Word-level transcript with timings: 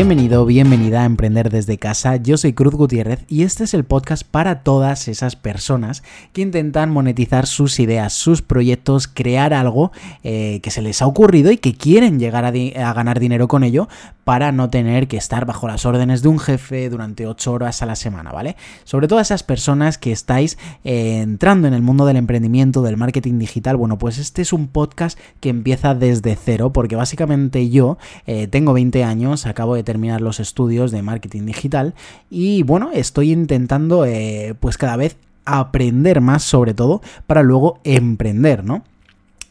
Bienvenido, 0.00 0.46
bienvenida 0.46 1.02
a 1.02 1.04
Emprender 1.04 1.50
desde 1.50 1.76
casa. 1.76 2.16
Yo 2.16 2.38
soy 2.38 2.54
Cruz 2.54 2.74
Gutiérrez 2.74 3.26
y 3.28 3.42
este 3.42 3.64
es 3.64 3.74
el 3.74 3.84
podcast 3.84 4.22
para 4.24 4.62
todas 4.62 5.08
esas 5.08 5.36
personas 5.36 6.02
que 6.32 6.40
intentan 6.40 6.90
monetizar 6.90 7.46
sus 7.46 7.78
ideas, 7.78 8.14
sus 8.14 8.40
proyectos, 8.40 9.08
crear 9.08 9.52
algo 9.52 9.92
eh, 10.22 10.60
que 10.62 10.70
se 10.70 10.80
les 10.80 11.02
ha 11.02 11.06
ocurrido 11.06 11.52
y 11.52 11.58
que 11.58 11.74
quieren 11.74 12.18
llegar 12.18 12.46
a, 12.46 12.50
ganar 12.94 13.20
dinero 13.20 13.46
con 13.46 13.62
ello 13.62 13.90
para 14.30 14.52
no 14.52 14.70
tener 14.70 15.08
que 15.08 15.16
estar 15.16 15.44
bajo 15.44 15.66
las 15.66 15.84
órdenes 15.84 16.22
de 16.22 16.28
un 16.28 16.38
jefe 16.38 16.88
durante 16.88 17.26
8 17.26 17.52
horas 17.52 17.82
a 17.82 17.86
la 17.86 17.96
semana, 17.96 18.30
¿vale? 18.30 18.54
Sobre 18.84 19.08
todo 19.08 19.18
esas 19.18 19.42
personas 19.42 19.98
que 19.98 20.12
estáis 20.12 20.56
eh, 20.84 21.18
entrando 21.20 21.66
en 21.66 21.74
el 21.74 21.82
mundo 21.82 22.06
del 22.06 22.16
emprendimiento, 22.16 22.82
del 22.82 22.96
marketing 22.96 23.40
digital, 23.40 23.76
bueno, 23.76 23.98
pues 23.98 24.18
este 24.18 24.42
es 24.42 24.52
un 24.52 24.68
podcast 24.68 25.18
que 25.40 25.48
empieza 25.48 25.96
desde 25.96 26.36
cero 26.36 26.72
porque 26.72 26.94
básicamente 26.94 27.70
yo 27.70 27.98
eh, 28.24 28.46
tengo 28.46 28.72
20 28.72 29.02
años, 29.02 29.46
acabo 29.46 29.74
de 29.74 29.82
terminar 29.82 30.20
los 30.20 30.38
estudios 30.38 30.92
de 30.92 31.02
marketing 31.02 31.46
digital 31.46 31.94
y 32.30 32.62
bueno, 32.62 32.90
estoy 32.94 33.32
intentando 33.32 34.04
eh, 34.04 34.54
pues 34.60 34.78
cada 34.78 34.96
vez 34.96 35.16
aprender 35.44 36.20
más 36.20 36.44
sobre 36.44 36.72
todo 36.72 37.02
para 37.26 37.42
luego 37.42 37.80
emprender, 37.82 38.62
¿no? 38.62 38.84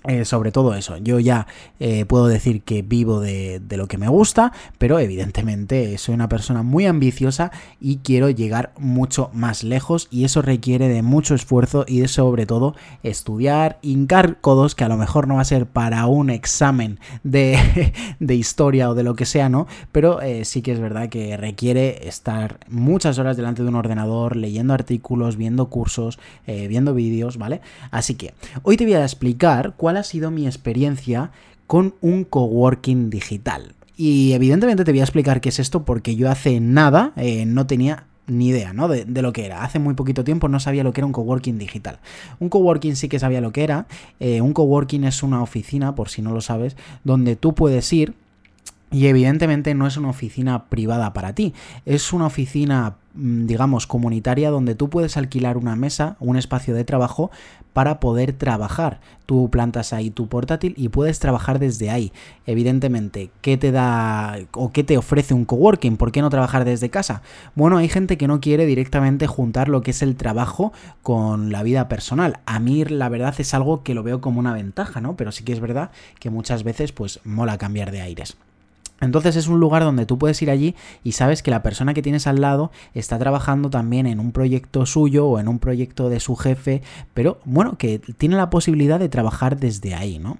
Eh, 0.07 0.23
sobre 0.23 0.53
todo 0.53 0.75
eso, 0.75 0.95
yo 0.95 1.19
ya 1.19 1.45
eh, 1.81 2.05
puedo 2.05 2.27
decir 2.27 2.61
que 2.61 2.81
vivo 2.81 3.19
de, 3.19 3.61
lo 3.71 3.87
que 3.87 3.97
me 3.97 4.07
gusta, 4.07 4.53
pero 4.77 4.97
evidentemente 4.97 5.97
soy 5.97 6.15
una 6.15 6.29
persona 6.29 6.63
muy 6.63 6.85
ambiciosa 6.85 7.51
y 7.81 7.97
quiero 7.97 8.29
llegar 8.29 8.71
mucho 8.77 9.29
más 9.33 9.65
lejos 9.65 10.07
y 10.09 10.23
eso 10.23 10.41
requiere 10.41 10.87
de 10.87 11.01
mucho 11.01 11.35
esfuerzo 11.35 11.83
y 11.85 11.99
de 11.99 12.07
sobre 12.07 12.45
todo 12.45 12.75
estudiar, 13.03 13.77
hincar 13.81 14.39
codos, 14.39 14.73
que 14.73 14.85
a 14.85 14.87
lo 14.87 14.95
mejor 14.95 15.27
no 15.27 15.35
va 15.35 15.41
a 15.41 15.45
ser 15.45 15.65
para 15.65 16.05
un 16.05 16.29
examen 16.29 16.99
de, 17.23 17.93
de 18.21 18.35
historia 18.35 18.89
o 18.89 18.95
de 18.95 19.03
lo 19.03 19.15
que 19.15 19.25
sea, 19.25 19.49
¿no? 19.49 19.67
Pero 19.91 20.21
eh, 20.21 20.45
sí 20.45 20.61
que 20.61 20.71
es 20.71 20.79
verdad 20.79 21.09
que 21.09 21.35
requiere 21.35 22.07
estar 22.07 22.59
muchas 22.69 23.19
horas 23.19 23.35
delante 23.35 23.63
de 23.63 23.67
un 23.67 23.75
ordenador, 23.75 24.37
leyendo 24.37 24.73
artículos, 24.73 25.35
viendo 25.35 25.69
cursos, 25.69 26.19
viendo 26.47 26.93
vídeos, 26.93 27.37
¿vale? 27.37 27.61
Así 27.91 28.15
que 28.15 28.33
hoy 28.63 28.77
te 28.77 28.85
voy 28.85 28.93
a 28.93 29.03
explicar 29.03 29.73
cuál 29.75 29.88
ha 29.97 30.03
sido 30.03 30.31
mi 30.31 30.45
experiencia 30.45 31.31
con 31.67 31.95
un 32.01 32.23
coworking 32.23 33.09
digital. 33.09 33.75
Y 33.95 34.33
evidentemente 34.33 34.85
te 34.85 34.91
voy 34.91 35.01
a 35.01 35.03
explicar 35.03 35.41
qué 35.41 35.49
es 35.49 35.59
esto 35.59 35.83
porque 35.83 36.15
yo 36.15 36.31
hace 36.31 36.59
nada 36.59 37.13
eh, 37.15 37.45
no 37.45 37.67
tenía 37.67 38.05
ni 38.27 38.47
idea, 38.47 38.73
¿no? 38.73 38.87
De, 38.87 39.05
lo 39.21 39.33
que 39.33 39.45
era. 39.45 39.63
Hace 39.63 39.79
muy 39.79 39.93
poquito 39.93 40.23
tiempo 40.23 40.47
no 40.47 40.59
sabía 40.59 40.83
lo 40.83 40.93
que 40.93 41.01
era 41.01 41.05
un 41.05 41.11
coworking 41.11 41.57
digital. 41.57 41.99
Un 42.39 42.49
coworking 42.49 42.95
sí 42.95 43.09
que 43.09 43.19
sabía 43.19 43.41
lo 43.41 43.51
que 43.51 43.63
era. 43.63 43.87
Eh, 44.19 44.41
un 44.41 44.53
coworking 44.53 45.03
es 45.03 45.23
una 45.23 45.41
oficina, 45.41 45.95
por 45.95 46.09
si 46.09 46.21
no 46.21 46.31
lo 46.31 46.41
sabes, 46.41 46.77
donde 47.03 47.35
tú 47.35 47.53
puedes 47.53 47.91
ir 47.91 48.13
y 48.91 49.07
evidentemente 49.07 49.75
no 49.75 49.87
es 49.87 49.97
una 49.97 50.09
oficina 50.09 50.65
privada 50.65 51.13
para 51.13 51.33
ti, 51.33 51.53
es 51.85 52.11
una 52.11 52.25
oficina, 52.25 52.95
mm, 53.13 53.45
digamos, 53.45 53.85
comunitaria 53.85 54.49
donde 54.49 54.75
tú 54.75 54.89
puedes 54.89 55.15
alquilar 55.15 55.57
una 55.57 55.75
mesa, 55.75 56.15
un 56.19 56.37
espacio 56.37 56.73
de 56.73 56.83
trabajo 56.83 57.29
para 57.73 57.99
poder 57.99 58.33
trabajar. 58.33 58.99
Tú 59.27 59.49
plantas 59.51 59.93
ahí 59.93 60.09
tu 60.09 60.27
portátil 60.27 60.73
y 60.75 60.89
puedes 60.89 61.19
trabajar 61.19 61.59
desde 61.59 61.91
ahí. 61.91 62.11
Evidentemente, 62.47 63.29
¿qué 63.41 63.57
te 63.57 63.71
da 63.71 64.37
o 64.53 64.71
qué 64.71 64.83
te 64.83 64.97
ofrece 64.97 65.35
un 65.35 65.45
coworking? 65.45 65.95
¿Por 65.95 66.11
qué 66.11 66.21
no 66.21 66.31
trabajar 66.31 66.65
desde 66.65 66.89
casa? 66.89 67.21
Bueno, 67.55 67.77
hay 67.77 67.87
gente 67.87 68.17
que 68.17 68.27
no 68.27 68.41
quiere 68.41 68.65
directamente 68.65 69.27
juntar 69.27 69.69
lo 69.69 69.81
que 69.81 69.91
es 69.91 70.01
el 70.01 70.15
trabajo 70.15 70.73
con 71.03 71.51
la 71.51 71.61
vida 71.61 71.87
personal. 71.87 72.39
A 72.47 72.59
mí 72.59 72.83
la 72.85 73.07
verdad 73.07 73.35
es 73.37 73.53
algo 73.53 73.83
que 73.83 73.93
lo 73.93 74.01
veo 74.01 74.19
como 74.19 74.39
una 74.39 74.53
ventaja, 74.53 74.99
¿no? 74.99 75.15
Pero 75.15 75.31
sí 75.31 75.43
que 75.43 75.53
es 75.53 75.59
verdad 75.59 75.91
que 76.19 76.31
muchas 76.31 76.63
veces 76.63 76.91
pues 76.91 77.19
mola 77.23 77.59
cambiar 77.59 77.91
de 77.91 78.01
aires. 78.01 78.35
Entonces 79.01 79.35
es 79.35 79.47
un 79.47 79.59
lugar 79.59 79.83
donde 79.83 80.05
tú 80.05 80.17
puedes 80.17 80.41
ir 80.41 80.49
allí 80.49 80.75
y 81.03 81.13
sabes 81.13 81.43
que 81.43 81.51
la 81.51 81.63
persona 81.63 81.93
que 81.93 82.01
tienes 82.01 82.27
al 82.27 82.41
lado 82.41 82.71
está 82.93 83.17
trabajando 83.17 83.69
también 83.69 84.07
en 84.07 84.19
un 84.19 84.31
proyecto 84.31 84.85
suyo 84.85 85.27
o 85.27 85.39
en 85.39 85.47
un 85.47 85.59
proyecto 85.59 86.09
de 86.09 86.19
su 86.19 86.35
jefe, 86.35 86.81
pero 87.13 87.39
bueno, 87.45 87.77
que 87.77 87.99
tiene 87.99 88.35
la 88.35 88.49
posibilidad 88.49 88.99
de 88.99 89.09
trabajar 89.09 89.57
desde 89.57 89.95
ahí, 89.95 90.19
¿no? 90.19 90.37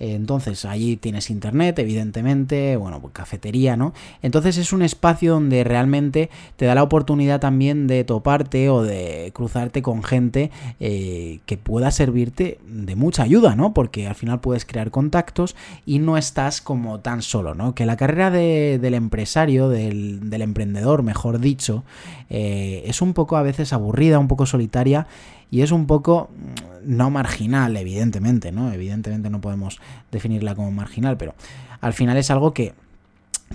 Entonces, 0.00 0.64
allí 0.64 0.96
tienes 0.96 1.28
internet, 1.28 1.78
evidentemente, 1.78 2.76
bueno, 2.76 3.00
pues 3.00 3.12
cafetería, 3.12 3.76
¿no? 3.76 3.92
Entonces 4.22 4.56
es 4.56 4.72
un 4.72 4.80
espacio 4.82 5.34
donde 5.34 5.62
realmente 5.62 6.30
te 6.56 6.64
da 6.64 6.74
la 6.74 6.82
oportunidad 6.82 7.38
también 7.38 7.86
de 7.86 8.02
toparte 8.04 8.70
o 8.70 8.82
de 8.82 9.30
cruzarte 9.34 9.82
con 9.82 10.02
gente 10.02 10.50
eh, 10.80 11.40
que 11.44 11.58
pueda 11.58 11.90
servirte 11.90 12.58
de 12.66 12.96
mucha 12.96 13.24
ayuda, 13.24 13.54
¿no? 13.56 13.74
Porque 13.74 14.06
al 14.06 14.14
final 14.14 14.40
puedes 14.40 14.64
crear 14.64 14.90
contactos 14.90 15.54
y 15.84 15.98
no 15.98 16.16
estás 16.16 16.62
como 16.62 17.00
tan 17.00 17.20
solo, 17.20 17.54
¿no? 17.54 17.74
Que 17.74 17.84
la 17.84 17.96
carrera 17.96 18.30
del 18.30 18.94
empresario, 18.94 19.68
del, 19.68 20.20
emprendedor, 20.32 21.02
mejor 21.02 21.40
dicho, 21.40 21.84
eh, 22.30 22.84
es 22.86 23.02
un 23.02 23.12
poco 23.12 23.36
a 23.36 23.42
veces 23.42 23.74
aburrida, 23.74 24.18
un 24.18 24.28
poco 24.28 24.46
solitaria 24.46 25.06
y 25.50 25.62
es 25.62 25.72
un 25.72 25.86
poco 25.86 26.30
mm, 26.30 26.96
no 26.96 27.10
marginal, 27.10 27.76
evidentemente, 27.76 28.52
¿no? 28.52 28.72
Evidentemente 28.72 29.30
no 29.30 29.40
podemos 29.40 29.80
definirla 30.10 30.54
como 30.54 30.70
marginal, 30.70 31.16
pero 31.16 31.34
al 31.80 31.92
final 31.92 32.16
es 32.16 32.30
algo 32.30 32.52
que 32.52 32.74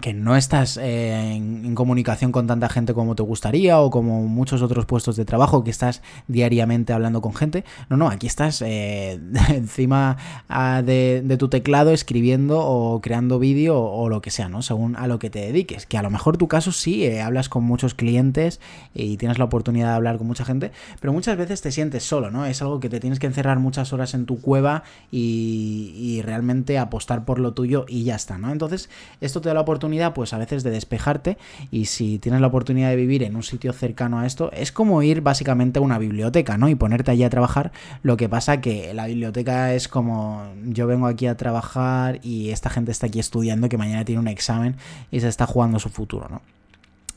que 0.01 0.13
no 0.13 0.35
estás 0.35 0.78
eh, 0.78 1.35
en, 1.35 1.73
comunicación 1.73 2.31
con 2.31 2.47
tanta 2.47 2.69
gente 2.69 2.94
como 2.94 3.16
te 3.16 3.23
gustaría 3.23 3.79
o 3.79 3.89
como 3.89 4.23
muchos 4.28 4.61
otros 4.61 4.85
puestos 4.85 5.16
de 5.16 5.25
trabajo 5.25 5.63
que 5.63 5.72
estás 5.72 6.01
diariamente 6.28 6.94
hablando 6.94 7.22
con 7.22 7.33
gente. 7.33 7.63
No, 7.89 7.97
no, 7.97 8.09
aquí 8.09 8.28
estás 8.28 8.61
eh, 8.61 9.19
encima 9.50 10.17
ah, 10.50 10.81
de, 10.85 11.35
tu 11.39 11.47
teclado 11.47 11.91
escribiendo 11.91 12.59
o 12.59 13.01
creando 13.01 13.39
vídeo 13.39 13.79
o, 13.79 14.09
lo 14.09 14.22
que 14.22 14.31
sea, 14.31 14.50
¿no? 14.50 14.61
Según 14.61 14.95
a 14.95 15.07
lo 15.07 15.17
que 15.17 15.29
te 15.29 15.39
dediques. 15.39 15.85
Que 15.85 15.97
a 15.97 16.01
lo 16.01 16.09
mejor 16.09 16.38
tu 16.38 16.47
caso 16.47 16.72
sí, 16.72 17.05
eh, 17.05 17.22
hablas 17.22 17.50
con 17.50 17.63
muchos 17.63 17.94
clientes 17.94 18.59
y 18.94 19.17
tienes 19.17 19.39
la 19.39 19.45
oportunidad 19.45 19.89
de 19.89 19.95
hablar 19.95 20.17
con 20.17 20.28
mucha 20.28 20.45
gente, 20.45 20.72
pero 21.00 21.13
muchas 21.13 21.38
veces 21.38 21.61
te 21.61 21.72
sientes 21.72 22.03
solo, 22.03 22.31
¿no? 22.31 22.45
Es 22.45 22.61
algo 22.61 22.79
que 22.79 22.89
te 22.89 23.00
tienes 23.00 23.19
que 23.19 23.28
encerrar 23.28 23.59
muchas 23.59 23.94
horas 23.94 24.13
en 24.13 24.25
tu 24.25 24.41
cueva 24.41 24.84
y, 25.09 25.94
y 25.95 26.22
realmente 26.22 26.78
apostar 26.78 27.25
por 27.25 27.39
lo 27.39 27.53
tuyo 27.53 27.85
y 27.88 28.03
ya 28.03 28.16
está, 28.16 28.38
¿no? 28.38 28.51
Entonces, 28.51 28.89
esto 29.22 29.41
te 29.41 29.50
da 29.50 29.55
la 29.55 29.61
oportunidad 29.61 29.84
pues 30.13 30.34
a 30.34 30.38
veces 30.38 30.63
de 30.63 30.72
despejarte 30.72 31.38
y 31.72 31.85
si 31.85 32.19
tienes 32.19 32.41
la 32.41 32.47
oportunidad 32.47 32.90
de 32.90 32.96
vivir 32.96 33.23
en 33.23 33.35
un 33.35 33.44
sitio 33.44 33.73
cercano 33.73 34.19
a 34.19 34.25
esto, 34.25 34.51
es 34.51 34.72
como 34.72 35.01
ir 35.03 35.22
básicamente 35.22 35.79
a 35.79 35.81
una 35.81 36.00
biblioteca, 36.00 36.57
¿no? 36.57 36.69
Y 36.69 36.75
ponerte 36.75 37.12
allí 37.12 37.23
a 37.23 37.29
trabajar. 37.29 37.72
Lo 38.03 38.18
que 38.18 38.29
pasa 38.29 38.62
que 38.62 38.94
la 38.94 39.07
biblioteca 39.07 39.73
es 39.73 39.88
como 39.88 40.44
yo 40.66 40.88
vengo 40.88 41.07
aquí 41.07 41.28
a 41.28 41.38
trabajar 41.38 42.19
y 42.23 42.50
esta 42.50 42.69
gente 42.69 42.91
está 42.91 43.07
aquí 43.07 43.19
estudiando 43.19 43.69
que 43.69 43.78
mañana 43.78 44.06
tiene 44.06 44.19
un 44.19 44.28
examen 44.28 44.75
y 45.12 45.19
se 45.19 45.28
está 45.28 45.46
jugando 45.46 45.79
su 45.79 45.90
futuro, 45.90 46.28
¿no? 46.29 46.41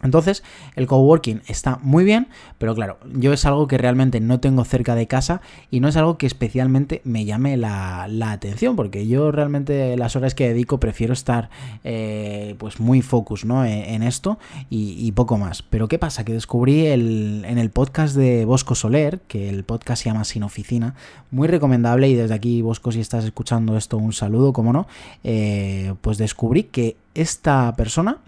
Entonces, 0.03 0.45
el 0.77 0.87
coworking 0.87 1.43
está 1.47 1.79
muy 1.83 2.05
bien, 2.05 2.29
pero 2.59 2.75
claro, 2.75 2.99
yo 3.13 3.33
es 3.33 3.45
algo 3.45 3.67
que 3.67 3.79
realmente 3.79 4.21
no 4.21 4.41
tengo 4.41 4.65
cerca 4.65 4.95
de 4.95 5.07
casa 5.07 5.41
y 5.71 5.81
no 5.81 5.89
es 5.89 5.97
algo 5.97 6.19
que 6.19 6.27
especialmente 6.27 7.01
me 7.05 7.25
llame 7.25 7.57
la, 7.57 8.07
atención, 8.31 8.77
porque 8.77 9.07
yo 9.07 9.33
realmente 9.33 9.97
las 9.97 10.15
horas 10.15 10.35
que 10.35 10.49
dedico 10.49 10.79
prefiero 10.79 11.13
estar 11.13 11.51
eh, 11.83 12.55
pues 12.59 12.79
muy 12.79 13.03
focus 13.03 13.45
¿no? 13.45 13.65
E, 13.65 13.95
en, 13.95 14.03
esto 14.03 14.39
y, 14.71 15.11
poco 15.13 15.39
más. 15.39 15.63
Pero 15.63 15.89
¿qué 15.89 15.99
pasa? 15.99 16.25
Que 16.25 16.33
descubrí 16.33 16.87
el, 16.87 17.45
en 17.47 17.59
el 17.59 17.71
podcast 17.71 18.15
de 18.15 18.45
Bosco 18.45 18.75
Soler, 18.75 19.21
que 19.27 19.49
el 19.49 19.65
podcast 19.65 20.03
se 20.03 20.11
llama 20.11 20.25
Sin 20.25 20.43
Oficina, 20.43 20.95
muy 21.31 21.49
recomendable 21.49 22.09
y 22.09 22.15
desde 22.15 22.35
aquí 22.35 22.63
Bosco 22.63 22.93
si 22.93 23.01
estás 23.01 23.25
escuchando 23.25 23.77
esto 23.77 23.97
un 23.97 24.13
saludo, 24.13 24.53
como 24.53 24.73
no, 24.73 24.87
eh, 25.25 25.95
pues 26.01 26.19
descubrí 26.19 26.65
que 26.65 26.97
esta 27.15 27.75
persona 27.77 28.19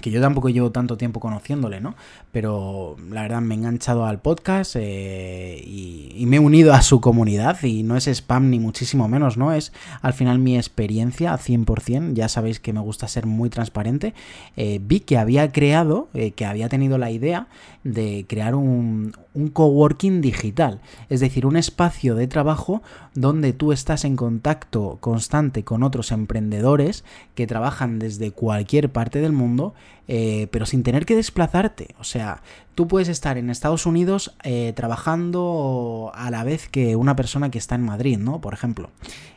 que 0.00 0.10
yo 0.10 0.20
tampoco 0.20 0.48
llevo 0.48 0.72
tanto 0.72 0.96
tiempo 0.96 1.20
conociéndole, 1.20 1.80
¿no? 1.80 1.94
Pero 2.32 2.96
la 3.10 3.22
verdad 3.22 3.40
me 3.40 3.54
he 3.54 3.58
enganchado 3.58 4.06
al 4.06 4.20
podcast 4.20 4.76
eh, 4.78 5.62
y, 5.64 6.24
me 6.26 6.36
he 6.36 6.40
unido 6.40 6.72
a 6.72 6.80
su 6.80 7.00
comunidad 7.00 7.62
y 7.62 7.82
no 7.82 7.96
es 7.96 8.06
spam 8.06 8.48
ni 8.48 8.58
muchísimo 8.58 9.06
menos, 9.06 9.36
¿no? 9.36 9.52
Es 9.52 9.72
al 10.00 10.14
final 10.14 10.38
mi 10.38 10.56
experiencia 10.56 11.34
100%, 11.34 12.14
ya 12.14 12.28
sabéis 12.28 12.58
que 12.58 12.72
me 12.72 12.80
gusta 12.80 13.06
ser 13.06 13.26
muy 13.26 13.50
transparente. 13.50 14.14
Eh, 14.56 14.80
vi 14.82 15.00
que 15.00 15.18
había 15.18 15.52
creado, 15.52 16.08
eh, 16.14 16.30
que 16.30 16.46
había 16.46 16.70
tenido 16.70 16.96
la 16.96 17.10
idea 17.10 17.48
de 17.84 18.24
crear 18.28 18.54
un, 18.54 19.12
un 19.34 19.48
coworking 19.48 20.20
digital, 20.20 20.80
es 21.10 21.20
decir, 21.20 21.46
un 21.46 21.56
espacio 21.56 22.14
de 22.14 22.28
trabajo 22.28 22.82
donde 23.14 23.52
tú 23.52 23.72
estás 23.72 24.04
en 24.04 24.16
contacto 24.16 24.98
constante 25.00 25.64
con 25.64 25.82
otros 25.82 26.12
emprendedores 26.12 27.04
que 27.34 27.46
trabajan 27.46 27.98
desde 27.98 28.30
cualquier 28.30 28.90
parte 28.90 29.20
del 29.20 29.32
mundo 29.32 29.74
eh, 30.08 30.48
pero 30.50 30.66
sin 30.66 30.82
tener 30.82 31.06
que 31.06 31.16
desplazarte. 31.16 31.94
O 31.98 32.04
sea, 32.04 32.42
tú 32.74 32.88
puedes 32.88 33.08
estar 33.08 33.38
en 33.38 33.50
Estados 33.50 33.86
Unidos 33.86 34.34
eh, 34.42 34.72
trabajando 34.74 36.10
a 36.14 36.30
la 36.30 36.44
vez 36.44 36.68
que 36.68 36.96
una 36.96 37.16
persona 37.16 37.50
que 37.50 37.58
está 37.58 37.76
en 37.76 37.82
Madrid, 37.82 38.18
¿no? 38.18 38.40
Por 38.40 38.54
ejemplo. 38.54 38.90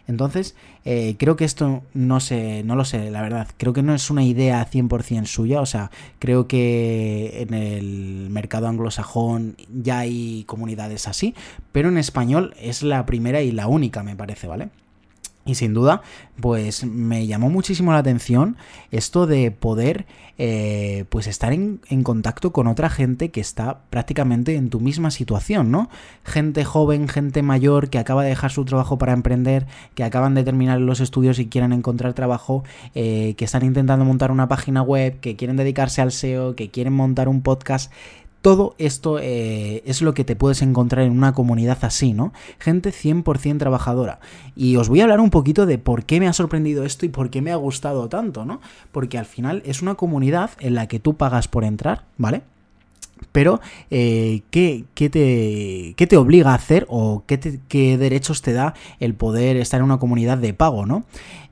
Entonces, 0.07 0.55
eh, 0.83 1.15
creo 1.17 1.35
que 1.35 1.45
esto 1.45 1.83
no 1.93 2.19
sé, 2.19 2.63
no 2.63 2.75
lo 2.75 2.85
sé, 2.85 3.09
la 3.11 3.21
verdad. 3.21 3.47
Creo 3.57 3.73
que 3.73 3.83
no 3.83 3.93
es 3.93 4.09
una 4.09 4.23
idea 4.23 4.67
100% 4.69 5.25
suya. 5.25 5.61
O 5.61 5.65
sea, 5.65 5.91
creo 6.19 6.47
que 6.47 7.45
en 7.47 7.53
el 7.53 8.29
mercado 8.29 8.67
anglosajón 8.67 9.55
ya 9.69 9.99
hay 9.99 10.43
comunidades 10.45 11.07
así, 11.07 11.35
pero 11.71 11.89
en 11.89 11.97
español 11.97 12.55
es 12.59 12.83
la 12.83 13.05
primera 13.05 13.41
y 13.41 13.51
la 13.51 13.67
única, 13.67 14.03
me 14.03 14.15
parece, 14.15 14.47
¿vale? 14.47 14.69
Y 15.47 15.53
sin 15.53 15.75
duda, 15.75 16.01
pues 16.41 16.85
me 16.85 17.27
llamó 17.27 17.51
muchísimo 17.51 17.91
la 17.91 17.99
atención 17.99 18.57
esto 18.89 19.27
de 19.27 19.51
poder 19.51 20.07
eh, 20.39 21.05
pues 21.09 21.27
estar 21.27 21.53
en, 21.53 21.79
contacto 22.03 22.51
con 22.51 22.65
otra 22.65 22.89
gente 22.89 23.29
que 23.29 23.41
está 23.41 23.81
prácticamente 23.91 24.55
en 24.55 24.71
tu 24.71 24.79
misma 24.79 25.11
situación, 25.11 25.69
¿no? 25.69 25.87
Gente 26.23 26.65
joven, 26.65 27.07
gente 27.07 27.43
mayor 27.43 27.91
que 27.91 27.99
acaba 27.99 28.23
de 28.23 28.29
dejar 28.29 28.51
su 28.51 28.65
trabajo 28.65 28.97
para 28.97 29.13
emprender, 29.13 29.67
que 29.93 30.03
acaban 30.03 30.33
de 30.33 30.43
terminar 30.43 30.81
los 30.81 30.99
estudios 30.99 31.37
y 31.37 31.45
quieren 31.45 31.73
encontrar 31.73 32.15
trabajo, 32.15 32.63
eh, 32.95 33.35
que 33.37 33.45
están 33.45 33.63
intentando 33.63 34.03
montar 34.03 34.31
una 34.31 34.47
página 34.47 34.81
web, 34.81 35.19
que 35.19 35.35
quieren 35.35 35.57
dedicarse 35.57 36.01
al 36.01 36.11
SEO, 36.11 36.55
que 36.55 36.71
quieren 36.71 36.93
montar 36.93 37.29
un 37.29 37.43
podcast 37.43 37.91
todo 38.45 38.75
esto 38.77 39.17
eh, 39.19 39.81
es 39.87 40.03
lo 40.03 40.13
que 40.13 40.23
te 40.23 40.35
puedes 40.35 40.61
encontrar 40.61 41.03
en 41.03 41.13
una 41.13 41.33
comunidad 41.33 41.79
así, 41.81 42.13
¿no? 42.13 42.31
Gente 42.59 42.91
100% 42.91 43.57
trabajadora. 43.57 44.19
Y 44.55 44.75
os 44.75 44.87
voy 44.87 44.99
a 44.99 45.05
hablar 45.05 45.19
un 45.19 45.31
poquito 45.31 45.65
de 45.65 45.79
por 45.79 46.05
qué 46.05 46.19
me 46.19 46.27
ha 46.27 46.33
sorprendido 46.33 46.83
esto 46.83 47.07
y 47.07 47.09
por 47.09 47.31
qué 47.31 47.41
me 47.41 47.51
ha 47.51 47.55
gustado 47.55 48.07
tanto, 48.07 48.45
¿no? 48.45 48.61
Porque 48.91 49.17
al 49.17 49.25
final 49.25 49.63
es 49.65 49.81
una 49.81 49.95
comunidad 49.95 50.51
en 50.59 50.75
la 50.75 50.87
que 50.87 50.99
tú 50.99 51.15
pagas 51.15 51.47
por 51.47 51.63
entrar, 51.63 52.05
¿vale? 52.19 52.43
Pero, 53.31 53.59
eh, 53.91 54.41
¿qué, 54.51 54.85
te, 54.95 56.07
te, 56.07 56.17
obliga 56.17 56.51
a 56.51 56.55
hacer 56.55 56.85
o 56.89 57.23
qué, 57.25 57.59
qué, 57.67 57.97
derechos 57.97 58.41
te 58.41 58.53
da 58.53 58.73
el 58.99 59.13
poder 59.15 59.57
estar 59.57 59.79
en 59.79 59.85
una 59.85 59.99
comunidad 59.99 60.37
de 60.37 60.53
pago, 60.53 60.85
¿no? 60.85 61.05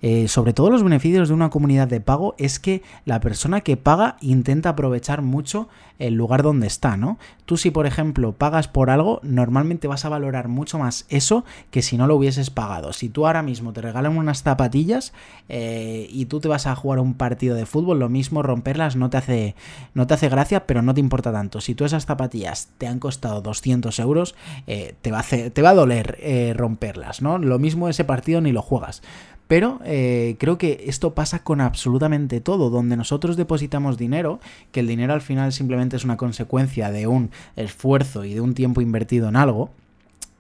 Eh, 0.06 0.28
sobre 0.28 0.52
todo 0.52 0.70
los 0.70 0.84
beneficios 0.84 1.30
de 1.30 1.34
una 1.34 1.50
comunidad 1.50 1.88
de 1.88 2.02
pago 2.02 2.36
es 2.38 2.60
que 2.60 2.81
la 3.06 3.22
persona 3.22 3.62
que 3.62 3.78
paga 3.78 4.18
intenta 4.20 4.68
aprovechar 4.68 5.22
mucho 5.22 5.70
el 5.98 6.16
lugar 6.16 6.44
donde 6.44 6.68
está, 6.68 6.98
¿no? 6.98 7.18
Tú 7.46 7.56
si 7.56 7.72
por 7.72 7.86
ejemplo 7.86 8.34
pagas 8.34 8.68
por 8.68 8.90
algo, 8.90 9.22
normalmente 9.24 9.88
vas 9.88 10.04
a 10.04 10.10
valorar 10.10 10.50
mucho 10.50 10.78
más 10.78 11.06
eso 11.08 11.46
que 11.72 11.81
si 11.81 11.98
no 11.98 12.06
lo 12.06 12.18
hubieses 12.18 12.50
pagado. 12.50 12.92
Si 12.92 13.08
tú 13.08 13.25
ahora 13.25 13.44
mismo 13.44 13.72
te 13.72 13.80
regalan 13.80 14.18
unas 14.18 14.44
zapatillas 14.44 15.14
eh, 15.48 16.10
y 16.12 16.25
tú 16.25 16.42
te 16.42 16.50
vas 16.50 16.68
a 16.68 16.75
jugar 16.75 17.00
un 17.00 17.14
partido 17.14 17.56
de 17.56 17.66
fútbol, 17.66 18.00
lo 18.00 18.10
mismo 18.10 18.44
romperlas 18.44 18.98
no 18.98 19.10
te 19.10 19.16
hace, 19.16 19.56
no 19.94 20.06
te 20.06 20.16
hace 20.16 20.28
gracia, 20.28 20.68
pero 20.68 20.81
no 20.81 20.94
te 20.94 21.00
importa 21.00 21.31
tanto. 21.31 21.62
Si 21.63 21.75
tú 21.75 21.86
esas 21.86 22.06
zapatillas 22.06 22.69
te 22.77 22.88
han 22.88 23.00
costado 23.00 23.42
200 23.42 23.98
euros, 24.00 24.36
eh, 24.68 24.95
te, 25.01 25.12
va 25.12 25.19
a 25.19 25.24
te 25.24 25.62
va 25.62 25.69
a 25.69 25.74
doler 25.74 26.54
romperlas, 26.56 27.21
¿no? 27.21 27.38
Lo 27.38 27.60
mismo 27.60 27.89
ese 27.89 28.04
partido 28.04 28.42
ni 28.42 28.51
lo 28.51 28.62
juegas. 28.62 29.01
Pero 29.48 29.80
eh, 29.83 30.36
creo 30.39 30.57
que 30.57 30.86
esto 30.88 31.13
pasa 31.13 31.44
con 31.44 31.62
absolutamente 31.62 32.42
todo, 32.42 32.69
donde 32.69 32.98
nosotros 32.98 33.38
depositamos 33.38 33.98
dinero, 33.98 34.39
que 34.71 34.80
el 34.80 34.88
dinero 34.88 35.13
al 35.13 35.21
final 35.21 35.51
simplemente 35.51 35.95
es 35.95 36.06
una 36.06 36.18
consecuencia 36.18 36.92
de 36.92 37.07
un 37.07 37.30
esfuerzo 37.56 38.24
y 38.24 38.33
de 38.33 38.42
un 38.42 38.54
tiempo 38.54 38.81
invertido 38.81 39.27
en 39.30 39.36
algo, 39.36 39.71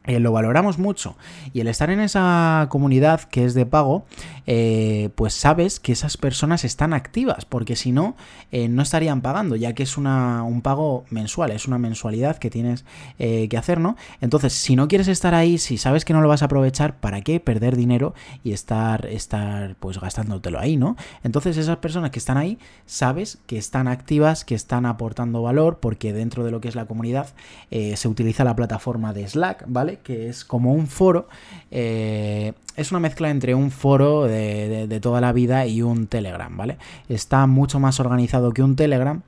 eh, 0.05 0.19
lo 0.19 0.33
valoramos 0.33 0.79
mucho. 0.79 1.15
Y 1.53 1.61
el 1.61 1.67
estar 1.67 1.89
en 1.89 2.01
esa 2.01 2.67
comunidad 2.69 3.21
que 3.21 3.45
es 3.45 3.53
de 3.53 3.65
pago, 3.65 4.05
eh, 4.45 5.09
pues 5.15 5.33
sabes 5.33 5.79
que 5.79 5.93
esas 5.93 6.17
personas 6.17 6.65
están 6.65 6.93
activas, 6.93 7.45
porque 7.45 7.77
si 7.77 7.93
no, 7.93 8.17
eh, 8.51 8.67
no 8.67 8.81
estarían 8.81 9.21
pagando, 9.21 9.55
ya 9.55 9.71
que 9.73 9.83
es 9.83 9.97
una, 9.97 10.43
un 10.43 10.61
pago 10.61 11.05
mensual, 11.09 11.51
es 11.51 11.67
una 11.67 11.77
mensualidad 11.77 12.37
que 12.37 12.49
tienes 12.49 12.83
que 13.17 13.57
hacer, 13.57 13.79
¿no? 13.79 13.95
Entonces, 14.19 14.53
si 14.53 14.75
no 14.75 14.87
quieres 14.87 15.07
estar 15.07 15.33
ahí, 15.33 15.57
si 15.57 15.77
sabes 15.77 16.03
que 16.03 16.13
no 16.13 16.21
lo 16.21 16.27
vas 16.27 16.41
a 16.41 16.45
aprovechar, 16.45 16.99
¿para 16.99 17.21
qué 17.21 17.39
perder 17.39 17.75
dinero 17.77 18.13
y 18.43 18.51
estar, 18.51 19.05
estar 19.05 19.75
pues 19.75 19.99
gastándotelo 19.99 20.59
ahí, 20.59 20.75
¿no? 20.75 20.97
Entonces, 21.23 21.55
esas 21.57 21.77
personas 21.77 22.11
que 22.11 22.19
están 22.19 22.37
ahí, 22.37 22.59
sabes 22.85 23.39
que 23.47 23.57
están 23.57 23.87
activas, 23.87 24.43
que 24.43 24.55
están 24.55 24.85
aportando 24.85 25.41
valor, 25.41 25.79
porque 25.79 26.11
dentro 26.11 26.43
de 26.43 26.51
lo 26.51 26.59
que 26.59 26.67
es 26.67 26.75
la 26.75 26.85
comunidad 26.85 27.27
se 27.69 28.07
utiliza 28.07 28.43
la 28.43 28.55
plataforma 28.55 29.13
de 29.13 29.27
Slack, 29.27 29.65
¿vale? 29.67 29.92
Que 29.97 30.29
es 30.29 30.45
como 30.45 30.73
un 30.73 30.87
foro. 30.87 31.27
Eh, 31.71 32.53
es 32.75 32.91
una 32.91 32.99
mezcla 32.99 33.29
entre 33.29 33.55
un 33.55 33.71
foro 33.71 34.23
de, 34.23 34.87
de 34.87 34.99
toda 34.99 35.21
la 35.21 35.31
vida 35.33 35.65
y 35.67 35.81
un 35.81 36.07
Telegram, 36.07 36.55
¿vale? 36.55 36.77
Está 37.09 37.45
mucho 37.47 37.79
más 37.79 37.99
organizado 37.99 38.51
que 38.51 38.63
un 38.63 38.75
Telegram 38.75 39.21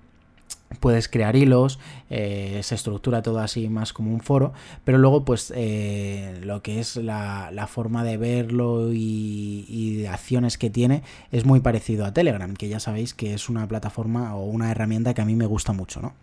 puedes 0.79 1.07
crear 1.07 1.35
hilos, 1.35 1.79
eh, 2.09 2.59
se 2.63 2.75
estructura 2.75 3.21
todo 3.21 3.39
así 3.39 3.69
más 3.69 3.93
como 3.93 4.11
un 4.11 4.21
foro, 4.21 4.53
pero 4.83 4.97
luego 4.97 5.25
pues 5.25 5.51
eh, 5.55 6.39
lo 6.43 6.61
que 6.61 6.79
es 6.79 6.95
la, 6.97 7.51
forma 7.67 8.03
de 8.03 8.17
verlo 8.17 8.91
y, 8.93 9.97
de 9.97 10.07
acciones 10.07 10.57
que 10.57 10.69
tiene 10.69 11.01
es 11.31 11.45
muy 11.45 11.59
parecido 11.59 12.05
a 12.05 12.13
Telegram, 12.13 12.53
que 12.53 12.69
ya 12.69 12.79
sabéis 12.79 13.13
que 13.13 13.33
es 13.33 13.49
una 13.49 13.67
plataforma 13.67 14.35
o 14.35 14.45
una 14.45 14.69
herramienta 14.69 15.13
que 15.13 15.21
a 15.21 15.25
mí 15.25 15.35
me 15.35 15.45
gusta 15.47 15.73
mucho, 15.73 16.01
¿no? 16.01 16.13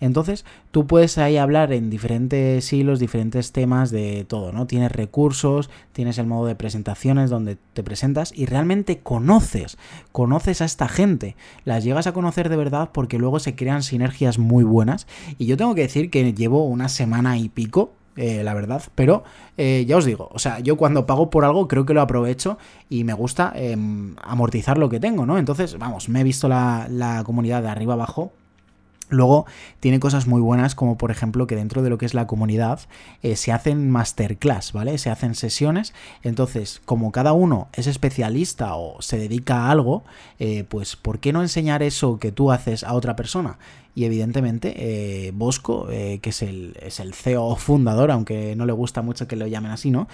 Entonces 0.00 0.44
tú 0.70 0.86
puedes 0.86 1.18
ahí 1.18 1.36
hablar 1.36 1.72
en 1.72 1.90
diferentes 1.90 2.72
hilos, 2.72 3.00
diferentes 3.00 3.52
temas 3.52 3.90
de 3.90 4.24
todo, 4.24 4.52
¿no? 4.52 4.66
Tienes 4.66 4.92
recursos, 4.92 5.70
tienes 5.92 6.18
el 6.18 6.26
modo 6.26 6.46
de 6.46 6.54
presentaciones 6.54 7.30
donde 7.30 7.56
te 7.72 7.82
presentas 7.82 8.32
y 8.34 8.46
realmente 8.46 9.00
conoces, 9.00 9.76
conoces 10.12 10.62
a 10.62 10.64
esta 10.64 10.88
gente, 10.88 11.36
las 11.64 11.84
llegas 11.84 12.06
a 12.06 12.12
conocer 12.12 12.48
de 12.48 12.56
verdad 12.56 12.90
porque 12.92 13.18
luego 13.18 13.38
se 13.38 13.54
crean 13.54 13.82
sinergias 14.02 14.38
muy 14.38 14.64
buenas. 14.64 15.06
Y 15.38 15.46
yo 15.46 15.56
tengo 15.56 15.74
que 15.74 15.82
decir 15.82 16.10
que 16.10 16.32
llevo 16.34 16.66
una 16.66 16.88
semana 16.88 17.38
y 17.38 17.48
pico 17.48 17.92
eh, 18.16 18.42
la 18.44 18.52
verdad. 18.52 18.82
Pero 18.94 19.24
eh, 19.56 19.84
ya 19.86 19.96
os 19.96 20.04
digo, 20.04 20.28
o 20.32 20.38
sea, 20.38 20.58
yo 20.60 20.76
cuando 20.76 21.06
pago 21.06 21.30
por 21.30 21.44
algo 21.44 21.66
creo 21.68 21.86
que 21.86 21.94
lo 21.94 22.02
aprovecho 22.02 22.58
y 22.90 23.04
me 23.04 23.14
gusta 23.14 23.52
em, 23.54 24.16
amortizar 24.22 24.76
lo 24.76 24.90
que 24.90 25.00
tengo, 25.00 25.24
¿no? 25.24 25.38
Entonces, 25.38 25.78
vamos, 25.78 26.08
me 26.08 26.20
he 26.20 26.24
visto 26.24 26.48
la, 26.48 26.88
la 26.90 27.22
comunidad 27.24 27.62
de 27.62 27.68
arriba 27.68 27.94
abajo 27.94 28.32
Luego 29.08 29.44
tiene 29.80 30.00
cosas 30.00 30.26
muy 30.26 30.40
buenas 30.40 30.74
como 30.74 30.96
por 30.96 31.10
ejemplo 31.10 31.46
que 31.46 31.54
dentro 31.54 31.82
de 31.82 31.90
lo 31.90 31.98
que 31.98 32.06
es 32.06 32.14
la 32.14 32.26
comunidad 32.26 32.80
eh, 33.22 33.36
se 33.36 33.52
hacen 33.52 33.90
masterclass, 33.90 34.72
¿vale? 34.72 34.96
Se 34.96 35.10
hacen 35.10 35.34
sesiones. 35.34 35.92
Entonces, 36.22 36.80
como 36.86 37.12
cada 37.12 37.34
uno 37.34 37.68
es 37.74 37.86
especialista 37.86 38.74
o 38.74 39.02
se 39.02 39.18
dedica 39.18 39.66
a 39.66 39.70
algo, 39.70 40.02
pues 40.70 40.96
¿por 40.96 41.18
qué 41.20 41.32
no 41.32 41.42
enseñar 41.42 41.82
eso 41.82 42.18
que 42.18 42.32
tú 42.32 42.52
haces 42.52 42.84
a 42.84 42.94
otra 42.94 43.14
persona? 43.14 43.58
Y 43.94 44.04
evidentemente 44.04 44.74
eh, 44.76 45.32
Bosco, 45.32 45.86
que 45.88 46.20
es 46.22 46.42
el, 46.42 46.76
es 46.80 47.00
el 47.00 47.14
CEO 47.14 47.56
fundador, 47.56 48.10
aunque 48.10 48.56
no 48.56 48.66
le 48.66 48.72
gusta 48.72 49.02
mucho 49.02 49.28
que 49.28 49.36
lo 49.36 49.46
llamen 49.46 49.70
así, 49.72 49.90
¿no? 49.90 50.08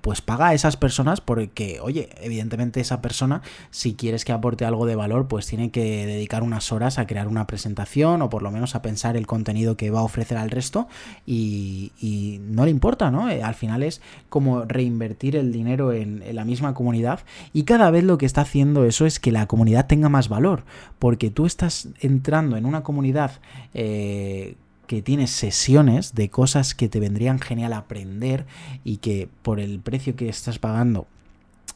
pues 0.00 0.20
paga 0.20 0.48
a 0.48 0.54
esas 0.54 0.76
personas 0.76 1.20
porque, 1.20 1.80
oye, 1.80 2.10
evidentemente 2.20 2.80
esa 2.80 3.00
persona, 3.00 3.42
si 3.70 3.94
quieres 3.94 4.24
que 4.24 4.32
aporte 4.32 4.64
algo 4.64 4.86
de 4.86 4.96
valor, 4.96 5.28
pues 5.28 5.46
tiene 5.46 5.70
que 5.70 6.06
dedicar 6.06 6.42
unas 6.42 6.72
horas 6.72 6.98
a 6.98 7.06
crear 7.06 7.28
una 7.28 7.46
presentación 7.46 8.22
o 8.22 8.28
por 8.28 8.42
lo 8.42 8.50
menos 8.50 8.74
a 8.74 8.82
pensar 8.82 9.16
el 9.16 9.26
contenido 9.26 9.76
que 9.76 9.90
va 9.90 10.00
a 10.00 10.04
ofrecer 10.04 10.38
al 10.38 10.50
resto 10.50 10.88
y, 11.26 11.92
no 12.42 12.64
le 12.64 12.70
importa, 12.70 13.10
¿no? 13.10 13.28
Eh, 13.30 13.42
al 13.42 13.54
final 13.54 13.82
es 13.82 14.00
como 14.28 14.64
reinvertir 14.64 15.36
el 15.36 15.52
dinero 15.52 15.92
en, 15.92 16.22
la 16.32 16.44
misma 16.44 16.74
comunidad 16.74 17.20
y 17.52 17.64
cada 17.64 17.90
vez 17.90 18.04
lo 18.04 18.18
que 18.18 18.26
está 18.26 18.42
haciendo 18.42 18.84
eso 18.84 19.06
es 19.06 19.18
que 19.18 19.32
la 19.32 19.46
comunidad 19.46 19.86
tenga 19.86 20.08
más 20.08 20.28
valor, 20.28 20.64
porque 20.98 21.30
tú 21.30 21.46
estás 21.46 21.88
entrando 22.00 22.56
en 22.56 22.66
una 22.66 22.82
comunidad 22.82 23.21
eh, 23.74 24.56
que 24.86 25.02
tiene 25.02 25.26
sesiones 25.26 26.14
de 26.14 26.28
cosas 26.28 26.74
que 26.74 26.88
te 26.88 27.00
vendrían 27.00 27.38
genial 27.38 27.72
aprender 27.72 28.46
y 28.84 28.98
que 28.98 29.28
por 29.42 29.60
el 29.60 29.80
precio 29.80 30.16
que 30.16 30.28
estás 30.28 30.58
pagando 30.58 31.06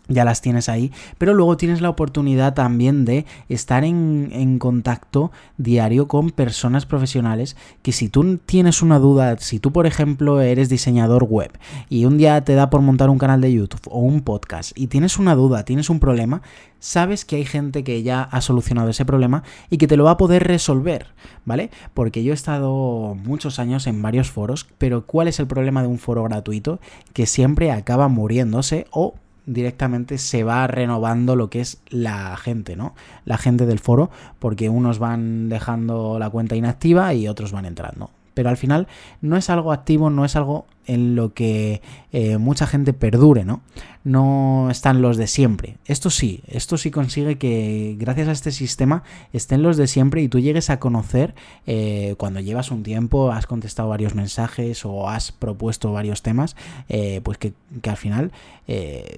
ya 0.09 0.25
las 0.25 0.41
tienes 0.41 0.69
ahí, 0.69 0.93
pero 1.19 1.35
luego 1.35 1.57
tienes 1.57 1.81
la 1.81 1.91
oportunidad 1.91 2.55
también 2.55 3.05
de 3.05 3.27
estar 3.49 3.85
en, 3.85 4.31
en, 4.33 4.59
contacto 4.59 5.33
diario 5.59 6.09
con 6.09 6.31
personas 6.31 6.87
profesionales 6.87 7.57
que 7.83 7.93
si 7.93 8.09
tú 8.09 8.39
tienes 8.39 8.83
una 8.83 8.99
duda, 8.99 9.37
si 9.39 9.59
tú 9.59 9.73
por 9.73 9.87
ejemplo 9.87 10.41
eres 10.41 10.69
diseñador 10.69 11.25
web 11.25 11.51
y 11.89 12.05
un 12.05 12.19
día 12.19 12.43
te 12.45 12.55
da 12.55 12.71
por 12.71 12.81
montar 12.81 13.11
un 13.11 13.19
canal 13.19 13.41
de 13.41 13.53
YouTube 13.53 13.89
o 13.91 13.99
un 13.99 14.23
podcast 14.23 14.73
y 14.77 14.87
tienes 14.87 15.19
una 15.19 15.35
duda, 15.35 15.65
tienes 15.65 15.91
un 15.91 16.01
problema, 16.01 16.43
sabes 16.79 17.25
que 17.25 17.37
hay 17.37 17.45
gente 17.45 17.85
que 17.85 18.03
ya 18.03 18.23
ha 18.23 18.41
solucionado 18.41 18.91
ese 18.91 19.05
problema 19.05 19.43
y 19.71 19.79
que 19.79 19.87
te 19.87 19.97
lo 19.97 20.05
va 20.05 20.13
a 20.13 20.17
poder 20.17 20.45
resolver, 20.45 21.09
¿vale? 21.45 21.71
Porque 21.95 22.23
yo 22.23 22.33
he 22.33 22.35
estado 22.35 23.15
muchos 23.15 23.59
años 23.59 23.87
en 23.87 24.01
varios 24.03 24.31
foros, 24.31 24.67
pero 24.79 25.07
¿cuál 25.07 25.29
es 25.29 25.41
el 25.41 25.47
problema 25.47 25.83
de 25.83 25.89
un 25.89 25.99
foro 25.99 26.23
gratuito? 26.25 26.81
Que 27.13 27.27
siempre 27.27 27.73
acaba 27.73 28.09
muriéndose 28.09 28.87
o 28.91 29.15
directamente 29.47 30.19
se 30.19 30.45
va 30.45 30.67
renovando 30.67 31.37
lo 31.37 31.49
que 31.49 31.61
es 31.61 31.81
la 31.89 32.37
gente, 32.37 32.77
¿no? 32.77 32.95
La 33.25 33.39
gente 33.39 33.65
del 33.65 33.79
foro, 33.79 34.11
porque 34.39 34.69
unos 34.69 34.99
van 34.99 35.49
dejando 35.49 36.19
la 36.19 36.31
cuenta 36.31 36.57
inactiva 36.57 37.15
y 37.15 37.29
otros 37.29 37.53
van 37.53 37.65
entrando 37.65 38.11
pero 38.37 38.51
al 38.51 38.59
final 38.59 38.87
no 39.23 39.39
es 39.39 39.49
algo 39.49 39.73
activo, 39.73 40.11
no 40.11 40.27
es 40.27 40.37
algo 40.37 40.67
en 40.85 41.17
lo 41.17 41.33
que 41.33 41.81
eh, 42.13 42.37
mucha 42.37 42.67
gente 42.67 42.93
perdure, 42.93 43.47
¿no? 43.47 43.63
No 44.05 44.69
están 44.71 45.01
los 45.01 45.17
de 45.17 45.27
siempre. 45.27 45.79
Esto 45.87 46.11
sí, 46.11 46.43
esto 46.47 46.77
sí 46.77 46.91
consigue 46.91 47.39
que 47.39 47.97
gracias 47.99 48.29
a 48.29 48.33
este 48.33 48.53
sistema 48.53 49.05
estén 49.33 49.63
los 49.63 49.79
de 49.79 49.87
siempre 49.87 50.21
y 50.21 50.29
tú 50.29 50.39
llegues 50.39 50.69
a 50.69 50.79
conocer 50.79 51.35
eh, 51.67 52.15
cuando 52.19 52.41
llevas 52.41 52.71
un 52.71 52.83
tiempo, 52.83 53.33
has 53.33 53.47
contestado 53.47 53.89
varios 53.89 54.15
mensajes 54.15 54.85
o 54.85 55.09
has 55.09 55.33
propuesto 55.33 55.93
varios 55.93 56.21
temas, 56.21 56.57
eh, 56.91 57.23
pues 57.25 57.39
que, 57.39 57.55
que, 57.81 57.89
al 57.89 57.97
final 57.97 58.33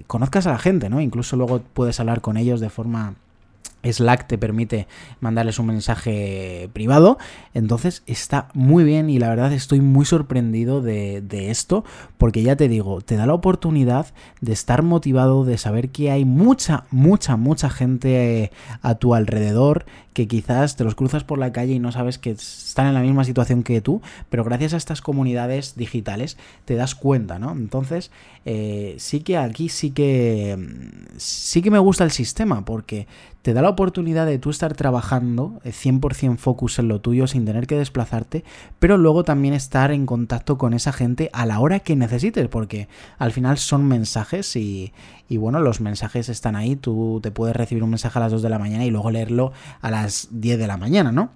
conozcas 0.06 0.46
a 0.46 0.52
la 0.52 0.58
gente, 0.58 0.88
¿no? 0.90 1.00
Incluso 1.00 1.34
luego 1.37 1.60
puedes 1.75 1.98
hablar 1.98 2.20
con 2.20 2.37
ellos 2.37 2.60
de 2.60 2.70
forma 2.70 3.16
Slack 3.82 4.26
te 4.26 4.38
permite 4.38 4.87
mandarles 5.20 5.58
un 5.58 5.66
mensaje 5.66 6.68
privado. 6.73 7.18
Entonces 7.54 8.02
está 8.06 8.49
muy 8.54 8.85
bien 8.85 9.11
y 9.11 9.18
la 9.18 9.28
verdad 9.28 9.52
estoy 9.52 9.80
muy 9.80 10.04
sorprendido 10.04 10.82
de, 10.82 11.23
esto 11.50 11.85
porque 12.18 12.42
ya 12.42 12.56
te 12.56 12.68
digo, 12.68 13.00
te 13.00 13.16
da 13.16 13.26
la 13.26 13.34
oportunidad 13.34 14.06
de 14.40 14.52
estar 14.52 14.82
motivado, 14.82 15.44
de 15.44 15.56
saber 15.56 15.90
que 15.90 16.10
hay 16.10 16.25
mucha, 16.25 16.84
mucha, 16.90 17.37
mucha 17.37 17.70
gente 17.70 18.52
a 18.82 18.96
tu 18.96 19.14
alrededor 19.14 19.87
que 20.18 20.26
quizás 20.26 20.75
te 20.75 20.82
los 20.82 20.96
cruzas 20.96 21.22
por 21.22 21.38
la 21.38 21.52
calle 21.52 21.75
y 21.75 21.78
no 21.78 21.92
sabes 21.92 22.18
que 22.18 22.32
están 22.32 22.88
en 22.88 22.94
la 22.94 23.02
misma 23.02 23.22
situación 23.22 23.62
que 23.62 23.80
tú, 23.80 24.02
pero 24.30 24.42
gracias 24.42 24.75
a 24.75 24.76
estas 24.76 25.00
comunidades 25.00 25.76
digitales 25.76 26.37
te 26.64 26.75
das 26.75 26.96
cuenta, 26.96 27.38
¿no? 27.38 27.52
Entonces, 27.52 28.10
eh, 28.44 28.96
sí 28.98 29.20
que 29.20 29.37
aquí 29.37 29.68
sí 29.68 29.92
que 29.92 30.58
sí 31.18 31.62
que 31.62 31.70
me 31.70 31.78
gusta 31.78 32.02
el 32.02 32.10
sistema 32.10 32.64
porque 32.64 33.06
te 33.42 33.54
da 33.54 33.62
la 33.62 33.68
oportunidad 33.68 34.26
de 34.26 34.38
tú 34.38 34.50
estar 34.50 34.75
trabajando 34.75 35.60
100% 35.64 36.34
eh, 36.34 36.37
focus 36.37 36.80
en 36.80 36.88
lo 36.88 37.00
tuyo 37.00 37.26
sin 37.26 37.44
tener 37.44 37.66
que 37.66 37.78
desplazarte, 37.78 38.44
pero 38.78 38.98
luego 38.98 39.22
también 39.22 39.54
estar 39.54 39.92
en 39.92 40.04
contacto 40.04 40.58
con 40.58 40.75
esa 40.75 40.92
gente 40.92 41.30
a 41.32 41.46
la 41.46 41.60
hora 41.60 41.80
que 41.80 41.94
necesites, 42.09 42.49
porque 42.49 42.88
al 43.19 43.33
final 43.33 43.59
son 43.59 43.87
mensajes 43.87 44.57
y, 44.57 44.93
y 45.29 45.37
bueno, 45.37 45.61
los 45.61 45.81
mensajes 45.81 46.29
están 46.29 46.57
ahí, 46.57 46.77
tú 46.77 47.21
te 47.23 47.31
puedes 47.31 47.55
recibir 47.55 47.83
un 47.85 47.91
mensaje 47.91 48.19
a 48.19 48.23
las 48.23 48.33
2 48.33 48.43
de 48.43 48.49
la 48.49 48.59
mañana 48.59 48.85
y 48.85 48.91
luego 48.91 49.11
leerlo 49.11 49.53
a 49.81 49.91
las 49.91 50.29
10 50.31 50.59
de 50.59 50.67
la 50.67 50.77
mañana, 50.77 51.12
¿no? 51.12 51.31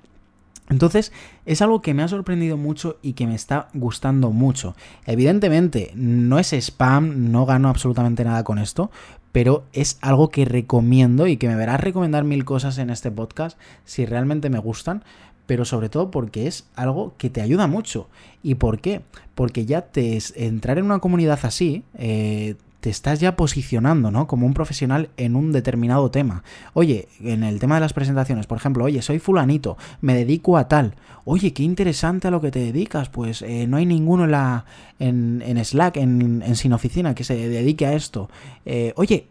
Entonces, 0.71 1.13
es 1.45 1.61
algo 1.61 1.83
que 1.83 1.93
me 1.93 2.03
ha 2.03 2.09
sorprendido 2.09 2.57
mucho 2.57 2.99
y 3.03 3.13
que 3.13 3.27
me 3.27 3.35
está 3.35 3.69
gustando 3.75 4.31
mucho. 4.31 4.75
Evidentemente, 5.05 5.93
no 5.95 6.39
es 6.39 6.53
spam, 6.53 7.31
no 7.31 7.45
gano 7.45 7.69
absolutamente 7.69 8.25
nada 8.25 8.43
con 8.45 8.59
esto, 8.59 8.91
pero 9.33 9.65
es 9.73 9.99
algo 10.01 10.31
que 10.31 10.45
recomiendo 10.45 11.27
y 11.27 11.37
que 11.37 11.49
me 11.49 11.57
verás 11.57 11.81
recomendar 11.81 12.25
mil 12.25 12.45
cosas 12.45 12.79
en 12.79 12.91
este 12.91 13.11
podcast 13.11 13.59
si 13.85 14.07
realmente 14.07 14.51
me 14.51 14.59
gustan, 14.59 15.05
pero 15.47 15.65
sobre 15.65 15.89
todo 15.89 16.11
porque 16.11 16.47
es 16.47 16.67
algo 16.75 17.15
que 17.19 17.31
te 17.31 17.43
ayuda 17.43 17.67
mucho. 17.67 18.09
¿Y 18.43 18.57
por 18.57 18.81
qué? 18.81 19.03
Porque 19.35 19.67
ya 19.67 19.83
te 19.83 20.19
entrar 20.37 20.79
en 20.79 20.85
una 20.85 20.99
comunidad 20.99 21.39
así, 21.43 21.85
eh, 21.95 22.57
te 22.83 22.91
estás 22.91 23.21
ya 23.21 23.37
posicionando, 23.37 24.11
¿no? 24.11 24.27
Como 24.27 24.45
un 24.45 24.55
profesional 24.55 25.09
en 25.17 25.37
un 25.37 25.53
determinado 25.53 26.11
tema. 26.11 26.43
Oye, 26.75 27.07
en 27.21 27.45
el 27.45 27.61
tema 27.61 27.77
de 27.77 27.81
las 27.81 27.93
presentaciones, 27.93 28.49
por 28.49 28.59
ejemplo, 28.59 28.85
oye, 28.85 29.01
soy 29.03 29.21
fulanito, 29.21 29.79
me 30.01 30.15
dedico 30.15 30.57
a 30.57 30.67
tal. 30.67 30.97
Oye, 31.25 31.53
qué 31.53 31.63
interesante 31.63 32.27
a 32.27 32.33
lo 32.33 32.41
que 32.41 32.51
te 32.51 32.59
dedicas. 32.59 33.09
Pues 33.09 33.43
eh, 33.43 33.69
no 33.69 33.77
hay 33.77 33.87
ninguno 33.87 34.25
en, 34.25 34.33
la, 34.33 34.65
en, 34.99 35.65
Slack, 35.65 35.97
en, 35.97 36.43
en, 36.45 36.57
Sin 36.57 36.73
Oficina, 36.73 37.15
que 37.15 37.23
se 37.23 37.37
dedique 37.37 37.87
a 37.87 37.95
esto. 37.95 38.29
Eh, 38.67 38.93
oye, 38.97 39.29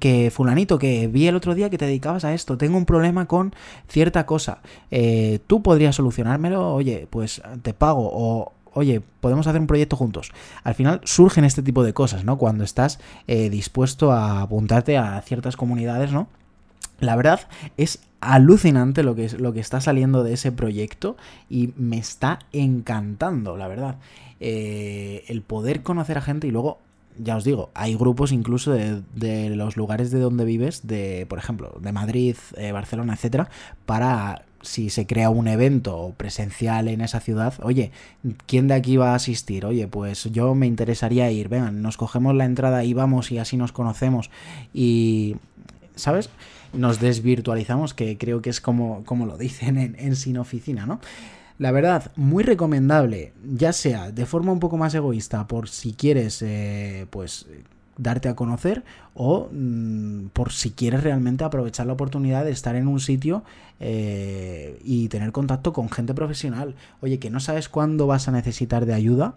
que 0.00 0.30
fulanito, 0.30 0.78
que 0.78 1.08
vi 1.08 1.26
el 1.26 1.36
otro 1.36 1.54
día 1.54 1.70
que 1.70 1.78
te 1.78 1.86
dedicabas 1.86 2.24
a 2.24 2.34
esto, 2.34 2.58
tengo 2.58 2.76
un 2.76 2.84
problema 2.84 3.26
con 3.26 3.54
cierta 3.88 4.26
cosa, 4.26 4.60
eh, 4.90 5.40
tú 5.46 5.62
podrías 5.62 5.96
solucionármelo, 5.96 6.74
oye, 6.74 7.06
pues 7.10 7.42
te 7.62 7.74
pago 7.74 8.10
o 8.12 8.52
oye, 8.74 9.00
podemos 9.20 9.46
hacer 9.46 9.60
un 9.60 9.66
proyecto 9.66 9.96
juntos. 9.96 10.30
Al 10.62 10.74
final 10.74 11.00
surgen 11.04 11.44
este 11.44 11.62
tipo 11.62 11.82
de 11.82 11.92
cosas, 11.92 12.24
¿no? 12.24 12.38
Cuando 12.38 12.62
estás 12.62 13.00
eh, 13.26 13.50
dispuesto 13.50 14.12
a 14.12 14.42
apuntarte 14.42 14.96
a 14.96 15.20
ciertas 15.22 15.56
comunidades, 15.56 16.12
¿no? 16.12 16.28
La 17.00 17.16
verdad 17.16 17.40
es 17.76 18.00
alucinante 18.20 19.02
lo 19.02 19.14
que, 19.14 19.28
lo 19.38 19.52
que 19.52 19.60
está 19.60 19.80
saliendo 19.80 20.24
de 20.24 20.34
ese 20.34 20.52
proyecto 20.52 21.16
y 21.48 21.72
me 21.76 21.98
está 21.98 22.40
encantando, 22.52 23.56
la 23.56 23.68
verdad. 23.68 23.96
Eh, 24.40 25.24
el 25.28 25.42
poder 25.42 25.82
conocer 25.82 26.18
a 26.18 26.22
gente 26.22 26.46
y 26.46 26.50
luego 26.50 26.78
ya 27.18 27.36
os 27.36 27.44
digo, 27.44 27.70
hay 27.74 27.94
grupos 27.94 28.32
incluso 28.32 28.72
de, 28.72 29.50
los 29.50 29.76
lugares 29.76 30.10
de 30.10 30.20
donde 30.20 30.44
vives, 30.44 30.86
de, 30.86 31.26
por 31.28 31.38
ejemplo, 31.38 31.76
de 31.80 31.92
Madrid, 31.92 32.36
eh, 32.56 32.72
Barcelona, 32.72 33.14
etcétera, 33.14 33.50
para 33.86 34.44
si 34.60 34.90
se 34.90 35.06
crea 35.06 35.30
un 35.30 35.46
evento 35.46 36.14
presencial 36.16 36.88
en 36.88 37.00
esa 37.00 37.20
ciudad, 37.20 37.54
oye, 37.62 37.92
¿quién 38.46 38.68
de 38.68 38.74
aquí 38.74 38.96
va 38.96 39.12
a 39.12 39.16
asistir? 39.16 39.64
Oye, 39.64 39.86
pues 39.86 40.24
yo 40.24 40.54
me 40.54 40.66
interesaría 40.66 41.30
ir, 41.30 41.48
vengan, 41.48 41.80
nos 41.82 41.96
cogemos 41.96 42.34
la 42.34 42.44
entrada 42.44 42.84
y 42.84 42.92
vamos 42.92 43.30
y 43.30 43.38
así 43.38 43.56
nos 43.56 43.72
conocemos 43.72 44.30
y, 44.74 45.36
¿sabes? 45.94 46.30
Nos 46.72 47.00
desvirtualizamos, 47.00 47.94
que 47.94 48.18
creo 48.18 48.42
que 48.42 48.50
es 48.50 48.60
como, 48.60 49.04
como 49.04 49.26
lo 49.26 49.38
dicen 49.38 49.78
en, 49.78 49.96
en 49.98 50.16
Sin 50.16 50.38
Oficina, 50.38 50.86
¿no? 50.86 51.00
La 51.58 51.72
verdad, 51.72 52.12
muy 52.14 52.44
recomendable, 52.44 53.32
ya 53.44 53.72
sea 53.72 54.12
de 54.12 54.26
forma 54.26 54.52
un 54.52 54.60
poco 54.60 54.76
más 54.76 54.94
egoísta, 54.94 55.48
por 55.48 55.68
si 55.68 55.92
quieres, 55.92 56.40
eh, 56.42 57.06
pues 57.10 57.46
darte 57.96 58.28
a 58.28 58.36
conocer 58.36 58.84
o 59.14 59.48
mm, 59.50 60.28
por 60.28 60.52
si 60.52 60.70
quieres 60.70 61.02
realmente 61.02 61.42
aprovechar 61.42 61.86
la 61.86 61.94
oportunidad 61.94 62.44
de 62.44 62.52
estar 62.52 62.76
en 62.76 62.86
un 62.86 63.00
sitio 63.00 63.42
eh, 63.80 64.78
y 64.84 65.08
tener 65.08 65.32
contacto 65.32 65.72
con 65.72 65.90
gente 65.90 66.14
profesional. 66.14 66.76
Oye, 67.00 67.18
que 67.18 67.28
no 67.28 67.40
sabes 67.40 67.68
cuándo 67.68 68.06
vas 68.06 68.28
a 68.28 68.32
necesitar 68.32 68.86
de 68.86 68.94
ayuda 68.94 69.34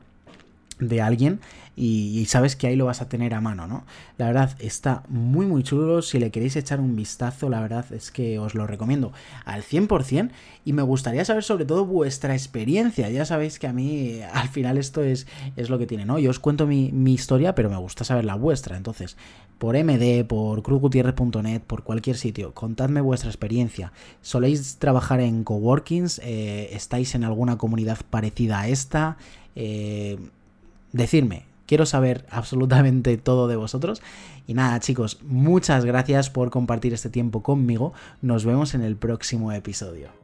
de 0.81 1.01
alguien 1.01 1.39
y, 1.75 2.25
sabes 2.25 2.55
que 2.55 2.67
ahí 2.67 2.75
lo 2.75 2.85
vas 2.85 3.01
a 3.01 3.07
tener 3.07 3.33
a 3.33 3.41
mano, 3.41 3.65
¿no? 3.65 3.85
La 4.17 4.27
verdad 4.27 4.55
está 4.59 5.03
muy 5.07 5.45
muy 5.45 5.63
chulo, 5.63 6.01
si 6.01 6.19
le 6.19 6.29
queréis 6.29 6.55
echar 6.55 6.79
un 6.79 6.95
vistazo, 6.95 7.49
la 7.49 7.61
verdad 7.61 7.85
es 7.91 8.11
que 8.11 8.39
os 8.39 8.55
lo 8.55 8.67
recomiendo 8.67 9.13
al 9.45 9.63
100% 9.63 10.31
y 10.65 10.73
me 10.73 10.81
gustaría 10.81 11.25
saber 11.25 11.43
sobre 11.43 11.65
todo 11.65 11.85
vuestra 11.85 12.33
experiencia, 12.33 13.09
ya 13.09 13.25
sabéis 13.25 13.57
que 13.57 13.67
a 13.67 13.73
mí 13.73 14.19
al 14.33 14.49
final 14.49 14.77
esto 14.77 15.01
es, 15.01 15.27
es 15.55 15.69
lo 15.69 15.79
que 15.79 15.87
tiene, 15.87 16.05
¿no? 16.05 16.19
Yo 16.19 16.29
os 16.29 16.39
cuento 16.39 16.67
mi, 16.67 16.91
historia, 17.11 17.55
pero 17.55 17.69
me 17.69 17.77
gusta 17.77 18.03
saber 18.03 18.25
la 18.25 18.35
vuestra, 18.35 18.77
entonces 18.77 19.17
por 19.57 19.75
MD, 19.75 20.25
por 20.25 20.63
cruzgutierrez.net, 20.63 21.61
por 21.61 21.83
cualquier 21.83 22.17
sitio, 22.17 22.53
contadme 22.53 22.99
vuestra 23.01 23.29
experiencia. 23.29 23.91
¿Soléis 24.21 24.77
trabajar 24.77 25.19
en 25.19 25.43
coworkings? 25.43 26.19
Eh, 26.23 26.69
¿Estáis 26.73 27.15
en 27.15 27.23
alguna 27.23 27.57
comunidad 27.57 27.99
parecida 28.09 28.61
a 28.61 28.67
esta? 28.67 29.17
Eh, 29.55 30.17
decirme, 30.93 31.45
quiero 31.65 31.85
saber 31.85 32.25
absolutamente 32.29 33.17
todo 33.17 33.47
de 33.47 33.55
vosotros. 33.55 34.01
Y 34.47 34.53
nada, 34.53 34.79
chicos, 34.79 35.19
muchas 35.23 35.85
gracias 35.85 36.29
por 36.29 36.49
compartir 36.49 36.93
este 36.93 37.09
tiempo 37.09 37.43
conmigo. 37.43 37.93
Nos 38.21 38.45
vemos 38.45 38.73
en 38.73 38.81
el 38.81 38.95
próximo 38.95 39.51
episodio. 39.51 40.20